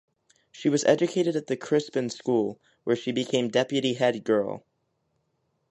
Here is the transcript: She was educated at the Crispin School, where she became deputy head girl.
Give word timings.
She 0.51 0.67
was 0.67 0.83
educated 0.85 1.35
at 1.35 1.45
the 1.45 1.55
Crispin 1.55 2.09
School, 2.09 2.59
where 2.85 2.95
she 2.95 3.11
became 3.11 3.49
deputy 3.49 3.93
head 3.93 4.23
girl. 4.23 4.63